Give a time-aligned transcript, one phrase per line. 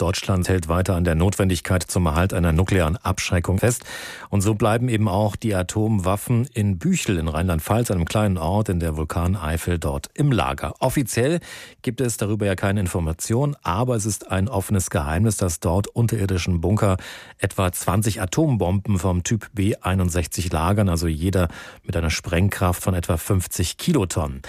[0.00, 3.84] Deutschland hält weiter an der Notwendigkeit zum Erhalt einer nuklearen Abschreckung fest.
[4.30, 8.80] Und so bleiben eben auch die Atomwaffen in Büchel in Rheinland-Pfalz, einem kleinen Ort in
[8.80, 10.74] der Vulkaneifel, dort im Lager.
[10.78, 11.40] Offiziell
[11.82, 16.60] gibt es darüber ja keine Information, aber es ist ein offenes Geheimnis, dass dort unterirdischen
[16.62, 16.96] Bunker
[17.38, 21.48] etwa 20 Atombomben vom Typ B61 lagern, also jeder
[21.84, 24.40] mit einer Sprengkraft von etwa 50 Kilotonnen.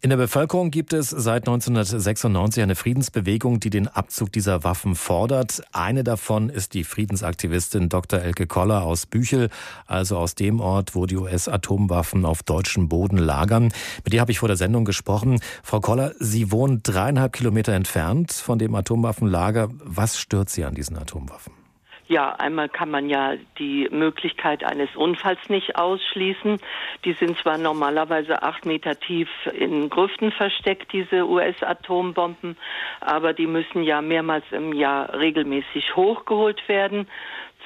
[0.00, 5.62] In der Bevölkerung gibt es seit 1996 eine Friedensbewegung, die den Abzug dieser Waffen fordert.
[5.72, 8.20] Eine davon ist die Friedensaktivistin Dr.
[8.20, 9.50] Elke Koller aus Büchel,
[9.86, 13.72] also aus dem Ort, wo die US-Atomwaffen auf deutschem Boden lagern.
[14.04, 15.40] Mit ihr habe ich vor der Sendung gesprochen.
[15.62, 19.68] Frau Koller, Sie wohnen dreieinhalb Kilometer entfernt von dem Atomwaffenlager.
[19.82, 21.63] Was stört Sie an diesen Atomwaffen?
[22.06, 26.58] Ja, einmal kann man ja die Möglichkeit eines Unfalls nicht ausschließen.
[27.04, 32.58] Die sind zwar normalerweise acht Meter tief in Grüften versteckt, diese US-Atombomben,
[33.00, 37.08] aber die müssen ja mehrmals im Jahr regelmäßig hochgeholt werden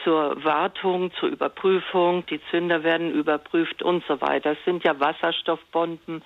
[0.09, 2.25] zur Wartung, zur Überprüfung.
[2.31, 4.53] Die Zünder werden überprüft und so weiter.
[4.53, 6.23] Es sind ja Wasserstoffbomben.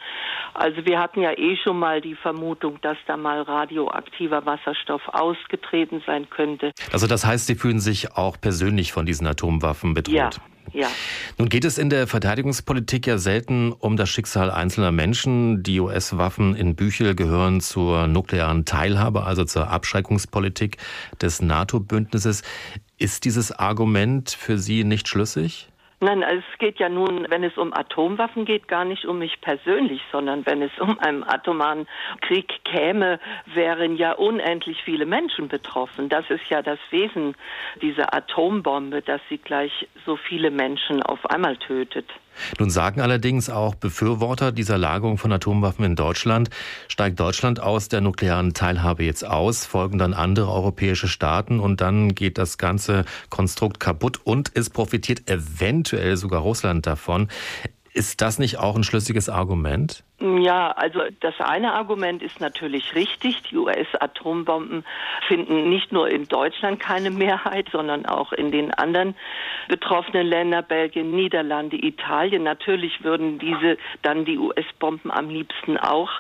[0.54, 6.00] Also wir hatten ja eh schon mal die Vermutung, dass da mal radioaktiver Wasserstoff ausgetreten
[6.06, 6.70] sein könnte.
[6.92, 10.14] Also das heißt, Sie fühlen sich auch persönlich von diesen Atomwaffen bedroht?
[10.14, 10.30] Ja.
[10.72, 10.88] Ja.
[11.38, 15.62] Nun geht es in der Verteidigungspolitik ja selten um das Schicksal einzelner Menschen.
[15.62, 20.78] Die US-Waffen in Büchel gehören zur nuklearen Teilhabe, also zur Abschreckungspolitik
[21.20, 22.42] des NATO-Bündnisses.
[23.02, 25.66] Ist dieses Argument für Sie nicht schlüssig?
[25.98, 29.40] Nein, also es geht ja nun, wenn es um Atomwaffen geht, gar nicht um mich
[29.40, 31.88] persönlich, sondern wenn es um einen atomaren
[32.20, 36.08] Krieg käme, wären ja unendlich viele Menschen betroffen.
[36.08, 37.34] Das ist ja das Wesen
[37.80, 42.08] dieser Atombombe, dass sie gleich so viele Menschen auf einmal tötet.
[42.58, 46.50] Nun sagen allerdings auch Befürworter dieser Lagerung von Atomwaffen in Deutschland,
[46.88, 52.14] steigt Deutschland aus der nuklearen Teilhabe jetzt aus, folgen dann andere europäische Staaten und dann
[52.14, 57.28] geht das ganze Konstrukt kaputt und es profitiert eventuell sogar Russland davon.
[57.94, 60.02] Ist das nicht auch ein schlüssiges Argument?
[60.18, 63.42] Ja, also das eine Argument ist natürlich richtig.
[63.50, 64.84] Die US-Atombomben
[65.26, 69.16] finden nicht nur in Deutschland keine Mehrheit, sondern auch in den anderen
[69.68, 72.44] betroffenen Ländern, Belgien, Niederlande, Italien.
[72.44, 76.10] Natürlich würden diese dann die US-Bomben am liebsten auch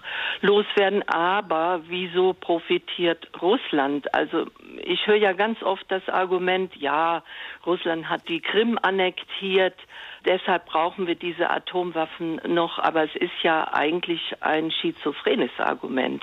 [0.40, 1.06] loswerden.
[1.08, 4.12] Aber wieso profitiert Russland?
[4.14, 4.46] Also
[4.92, 7.22] ich höre ja ganz oft das Argument, ja,
[7.64, 9.74] Russland hat die Krim annektiert.
[10.26, 12.78] Deshalb brauchen wir diese Atomwaffen noch.
[12.78, 16.22] Aber es ist ja eigentlich ein schizophrenes Argument.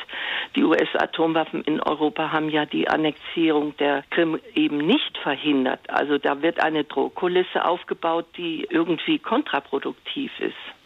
[0.56, 5.90] Die US-Atomwaffen in Europa haben ja die Annexierung der Krim eben nicht verhindert.
[5.90, 10.79] Also da wird eine Drohkulisse aufgebaut, die irgendwie kontraproduktiv ist.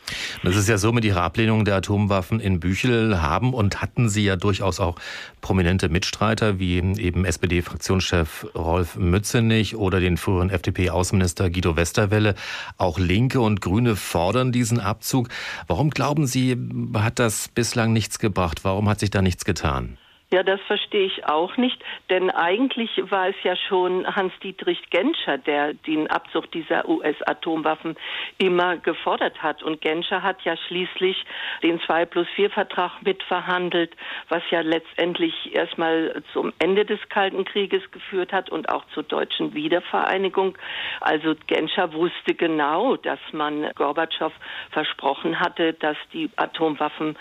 [0.44, 4.24] Das ist ja so, mit Ihrer Ablehnung der Atomwaffen in Büchel haben und hatten Sie
[4.24, 4.98] ja durchaus auch
[5.42, 12.36] prominente Mitstreiter, wie eben SPD-Fraktionschef Rolf Mützenich oder den früheren FDP-Außenminister Guido Westerwelle.
[12.78, 15.30] Auch Linke und Grüne fordern diesen Abzug.
[15.68, 16.58] Warum glauben Sie,
[16.96, 18.64] hat das bislang nichts gebracht?
[18.64, 19.98] Warum hat sich da nichts getan?
[20.34, 21.80] Ja, das verstehe ich auch nicht,
[22.10, 27.96] denn eigentlich war es ja schon Hans-Dietrich Genscher, der den Abzug dieser US-Atomwaffen
[28.40, 29.62] immer gefordert hat.
[29.62, 31.24] Und Genscher hat ja schließlich
[31.62, 33.96] den 2 plus 4 Vertrag mitverhandelt,
[34.30, 39.54] was ja letztendlich erstmal zum Ende des Kalten Krieges geführt hat und auch zur deutschen
[39.54, 40.58] Wiedervereinigung.
[41.00, 44.34] Also Genscher wusste genau, dass man Gorbatschow
[44.72, 47.20] versprochen hatte, dass die Atomwaffen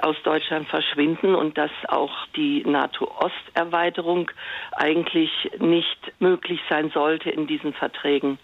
[0.00, 4.30] aus Deutschland verschwinden und dass auch die NATO-Osterweiterung
[4.72, 8.38] eigentlich nicht möglich sein sollte in diesen Verträgen.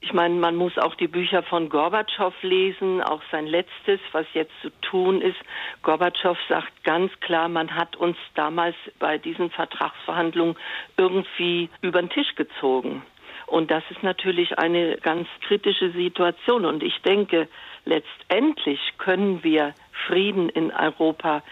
[0.00, 4.52] Ich meine, man muss auch die Bücher von Gorbatschow lesen, auch sein letztes, was jetzt
[4.60, 5.38] zu tun ist.
[5.82, 10.56] Gorbatschow sagt ganz klar, man hat uns damals bei diesen Vertragsverhandlungen
[10.96, 13.02] irgendwie über den Tisch gezogen.
[13.46, 16.66] Und das ist natürlich eine ganz kritische Situation.
[16.66, 17.48] Und ich denke,
[17.86, 19.74] letztendlich können wir
[20.06, 21.42] Frieden in Europa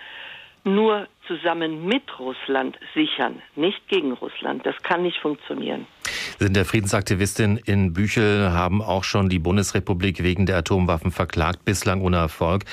[0.63, 4.65] nur zusammen mit Russland sichern, nicht gegen Russland.
[4.65, 5.87] Das kann nicht funktionieren.
[6.39, 12.03] Sind der Friedensaktivistin in Büchel, haben auch schon die Bundesrepublik wegen der Atomwaffen verklagt, bislang
[12.03, 12.65] ohne Erfolg.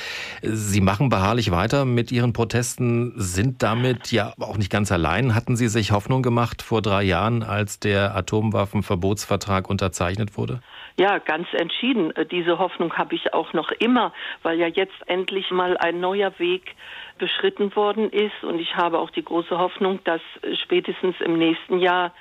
[0.42, 5.34] Sie machen beharrlich weiter mit Ihren Protesten, sind damit ja auch nicht ganz allein.
[5.34, 10.62] Hatten Sie sich Hoffnung gemacht vor drei Jahren, als der Atomwaffenverbotsvertrag unterzeichnet wurde?
[11.00, 12.14] Ja, ganz entschieden.
[12.32, 14.14] Diese Hoffnung habe ich auch noch immer,
[14.44, 16.76] weil ja jetzt endlich mal ein neuer Weg
[17.18, 18.44] beschritten worden ist.
[18.44, 20.22] Und ich habe auch die große Hoffnung, dass
[20.62, 22.14] spätestens im nächsten Jahr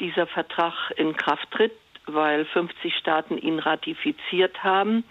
[0.00, 1.72] dieser Vertrag in Kraft tritt.
[2.14, 5.04] Weil 50 Staaten ihn ratifiziert haben.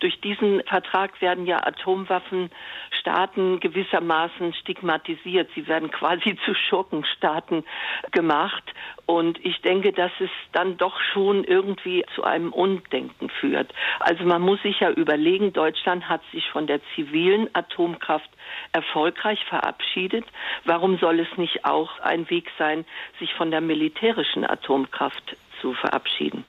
[0.00, 5.50] Durch diesen Vertrag werden ja Atomwaffenstaaten gewissermaßen stigmatisiert.
[5.54, 7.64] Sie werden quasi zu Schurkenstaaten
[8.12, 8.64] gemacht.
[9.06, 13.72] Und ich denke, dass es dann doch schon irgendwie zu einem Undenken führt.
[14.00, 18.30] Also man muss sich ja überlegen, Deutschland hat sich von der zivilen Atomkraft
[18.72, 20.24] erfolgreich verabschiedet.
[20.64, 22.84] Warum soll es nicht auch ein Weg sein,
[23.18, 26.44] sich von der militärischen Atomkraft zu verabschieden?